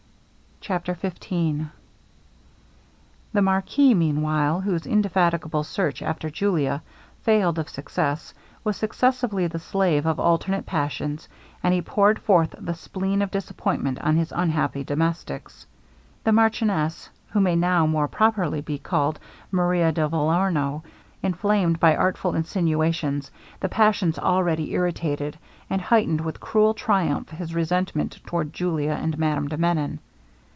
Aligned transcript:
CHAPTER 0.63 0.93
XV 0.93 1.65
The 3.33 3.41
marquis, 3.41 3.95
meanwhile, 3.95 4.61
whose 4.61 4.85
indefatigable 4.85 5.63
search 5.63 6.03
after 6.03 6.29
Julia 6.29 6.83
failed 7.23 7.57
of 7.57 7.67
success, 7.67 8.35
was 8.63 8.77
successively 8.77 9.47
the 9.47 9.57
slave 9.57 10.05
of 10.05 10.19
alternate 10.19 10.67
passions, 10.67 11.27
and 11.63 11.73
he 11.73 11.81
poured 11.81 12.19
forth 12.19 12.53
the 12.59 12.75
spleen 12.75 13.23
of 13.23 13.31
disappointment 13.31 13.99
on 14.01 14.15
his 14.17 14.31
unhappy 14.31 14.83
domestics. 14.83 15.65
The 16.25 16.31
marchioness, 16.31 17.09
who 17.31 17.39
may 17.39 17.55
now 17.55 17.87
more 17.87 18.07
properly 18.07 18.61
be 18.61 18.77
called 18.77 19.17
Maria 19.49 19.91
de 19.91 20.07
Vellorno, 20.07 20.83
inflamed, 21.23 21.79
by 21.79 21.95
artful 21.95 22.35
insinuations, 22.35 23.31
the 23.61 23.67
passions 23.67 24.19
already 24.19 24.73
irritated, 24.73 25.39
and 25.71 25.81
heightened 25.81 26.21
with 26.21 26.39
cruel 26.39 26.75
triumph 26.75 27.29
his 27.31 27.55
resentment 27.55 28.19
towards 28.27 28.51
Julia 28.51 28.91
and 28.91 29.17
Madame 29.17 29.47
de 29.47 29.57
Menon. 29.57 29.99